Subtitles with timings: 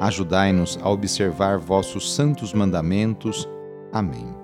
[0.00, 3.46] Ajudai-nos a observar vossos santos mandamentos.
[3.92, 4.34] Amém.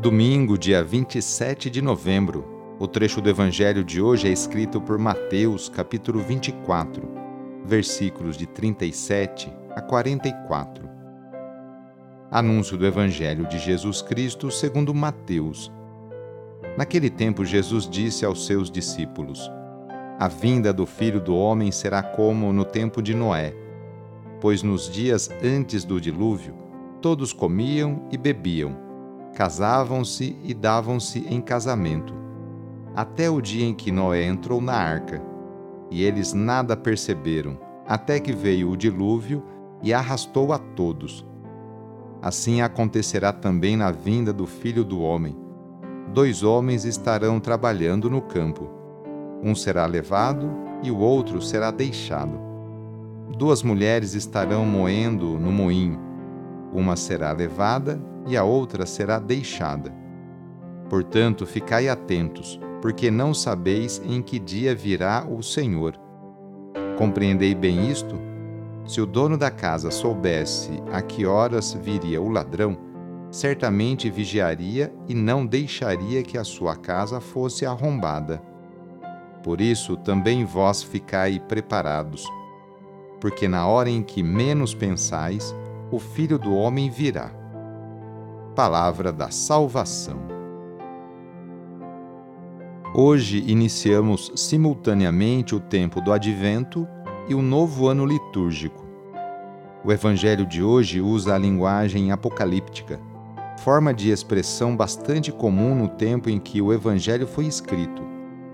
[0.00, 2.76] Domingo, dia 27 de novembro.
[2.78, 7.02] O trecho do evangelho de hoje é escrito por Mateus, capítulo 24,
[7.66, 10.88] versículos de 37 a 44.
[12.30, 15.70] Anúncio do evangelho de Jesus Cristo segundo Mateus.
[16.78, 19.50] Naquele tempo Jesus disse aos seus discípulos:
[20.18, 23.54] a vinda do Filho do Homem será como no tempo de Noé,
[24.40, 26.54] pois nos dias antes do dilúvio
[27.00, 28.76] todos comiam e bebiam,
[29.36, 32.12] casavam-se e davam-se em casamento,
[32.96, 35.22] até o dia em que Noé entrou na arca.
[35.88, 39.42] E eles nada perceberam, até que veio o dilúvio
[39.84, 41.24] e arrastou a todos.
[42.20, 45.36] Assim acontecerá também na vinda do Filho do Homem.
[46.12, 48.77] Dois homens estarão trabalhando no campo
[49.42, 50.50] um será levado
[50.82, 52.38] e o outro será deixado.
[53.36, 56.00] Duas mulheres estarão moendo no moinho.
[56.72, 59.94] Uma será levada e a outra será deixada.
[60.88, 65.94] Portanto, ficai atentos, porque não sabeis em que dia virá o Senhor.
[66.96, 68.16] Compreendei bem isto?
[68.86, 72.76] Se o dono da casa soubesse a que horas viria o ladrão,
[73.30, 78.42] certamente vigiaria e não deixaria que a sua casa fosse arrombada.
[79.48, 82.22] Por isso também vós ficai preparados,
[83.18, 85.56] porque na hora em que menos pensais,
[85.90, 87.30] o Filho do Homem virá.
[88.54, 90.18] Palavra da Salvação.
[92.94, 96.86] Hoje iniciamos simultaneamente o tempo do Advento
[97.26, 98.84] e o novo ano litúrgico.
[99.82, 103.00] O Evangelho de hoje usa a linguagem apocalíptica,
[103.60, 108.07] forma de expressão bastante comum no tempo em que o Evangelho foi escrito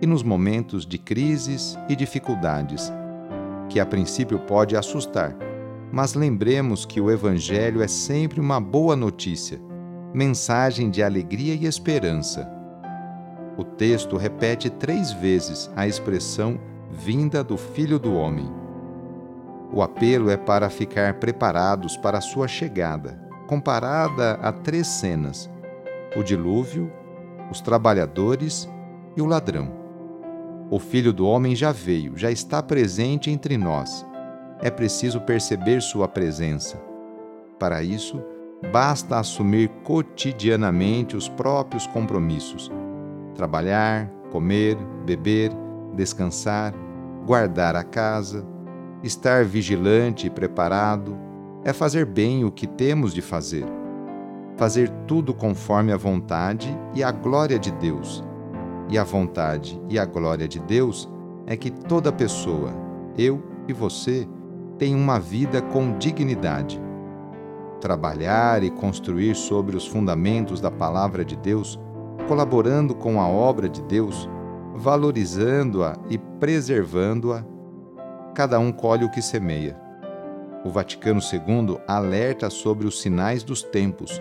[0.00, 2.92] e nos momentos de crises e dificuldades,
[3.68, 5.36] que a princípio pode assustar,
[5.92, 9.60] mas lembremos que o Evangelho é sempre uma boa notícia,
[10.14, 12.48] mensagem de alegria e esperança.
[13.56, 16.58] O texto repete três vezes a expressão
[16.90, 18.50] vinda do Filho do Homem.
[19.72, 25.50] O apelo é para ficar preparados para a sua chegada, comparada a três cenas:
[26.16, 26.90] o dilúvio,
[27.50, 28.68] os trabalhadores
[29.16, 29.79] e o ladrão.
[30.70, 34.06] O Filho do Homem já veio, já está presente entre nós.
[34.60, 36.80] É preciso perceber sua presença.
[37.58, 38.22] Para isso,
[38.70, 42.70] basta assumir cotidianamente os próprios compromissos:
[43.34, 45.50] trabalhar, comer, beber,
[45.96, 46.72] descansar,
[47.26, 48.46] guardar a casa,
[49.02, 51.18] estar vigilante e preparado,
[51.64, 53.66] é fazer bem o que temos de fazer.
[54.56, 58.29] Fazer tudo conforme a vontade e a glória de Deus
[58.90, 61.08] e a vontade e a glória de Deus
[61.46, 62.74] é que toda pessoa,
[63.16, 64.28] eu e você,
[64.78, 66.80] tenha uma vida com dignidade.
[67.80, 71.78] Trabalhar e construir sobre os fundamentos da palavra de Deus,
[72.26, 74.28] colaborando com a obra de Deus,
[74.74, 77.44] valorizando-a e preservando-a,
[78.34, 79.80] cada um colhe o que semeia.
[80.64, 84.20] O Vaticano II alerta sobre os sinais dos tempos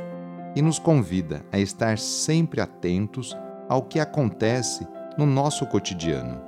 [0.55, 3.35] e nos convida a estar sempre atentos
[3.69, 6.41] ao que acontece no nosso cotidiano.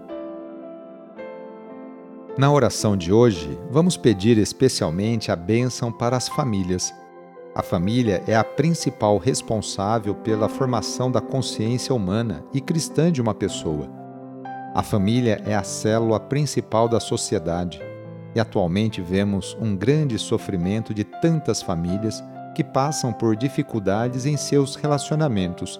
[2.36, 6.92] Na oração de hoje, vamos pedir especialmente a bênção para as famílias.
[7.54, 13.36] A família é a principal responsável pela formação da consciência humana e cristã de uma
[13.36, 13.88] pessoa.
[14.74, 17.80] A família é a célula principal da sociedade
[18.34, 22.24] e atualmente vemos um grande sofrimento de tantas famílias
[22.56, 25.80] que passam por dificuldades em seus relacionamentos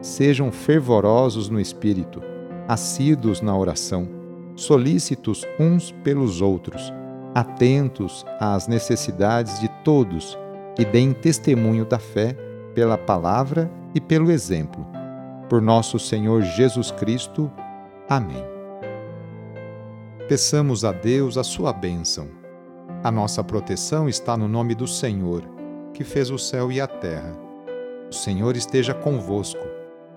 [0.00, 2.22] sejam fervorosos no espírito,
[2.66, 4.08] assíduos na oração,
[4.56, 6.92] solícitos uns pelos outros,
[7.34, 10.38] atentos às necessidades de todos
[10.78, 12.36] e deem testemunho da fé
[12.74, 14.86] pela palavra e pelo exemplo.
[15.48, 17.50] Por nosso Senhor Jesus Cristo.
[18.08, 18.44] Amém.
[20.28, 22.28] Peçamos a Deus a sua bênção.
[23.02, 25.42] A nossa proteção está no nome do Senhor,
[25.92, 27.36] que fez o céu e a terra.
[28.10, 29.79] O Senhor esteja convosco,